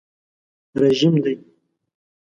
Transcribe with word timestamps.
رژیم 0.81 1.15
دی. 1.23 1.35